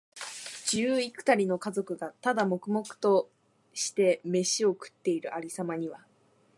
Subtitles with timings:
[0.67, 3.29] 十幾人の家族が、ただ黙々と
[3.75, 6.03] してめしを食っている有様には、